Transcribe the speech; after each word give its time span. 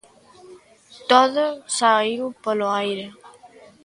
Todo 1.11 1.45
saíu 1.77 2.25
polo 2.43 2.67
aire. 2.81 3.07